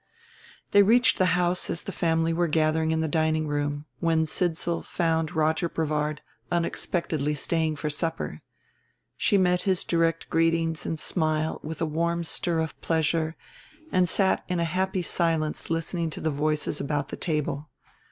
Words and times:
They 0.71 0.81
reached 0.81 1.19
the 1.19 1.27
house 1.37 1.69
as 1.69 1.83
the 1.83 1.91
family 1.91 2.33
were 2.33 2.47
gathering 2.47 2.89
in 2.89 3.01
the 3.01 3.07
dining 3.07 3.45
room, 3.47 3.85
when 3.99 4.25
Sidsall 4.25 4.81
found 4.81 5.35
Roger 5.35 5.69
Brevard 5.69 6.23
unexpectedly 6.51 7.35
staying 7.35 7.75
for 7.75 7.87
supper. 7.91 8.41
She 9.15 9.37
met 9.37 9.61
his 9.61 9.83
direct 9.83 10.27
greeting 10.27 10.75
and 10.85 10.99
smile 10.99 11.59
with 11.61 11.81
a 11.81 11.85
warm 11.85 12.23
stir 12.23 12.61
of 12.61 12.81
pleasure 12.81 13.35
and 13.91 14.09
sat 14.09 14.43
in 14.47 14.59
a 14.59 14.63
happy 14.63 15.03
silence 15.03 15.69
listening 15.69 16.09
to 16.09 16.19
the 16.19 16.31
voices 16.31 16.81
about 16.81 17.09
the 17.09 17.15
table. 17.15 17.69